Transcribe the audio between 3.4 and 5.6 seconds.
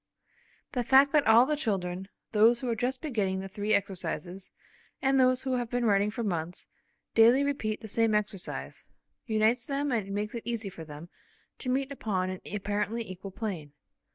three exercises and those who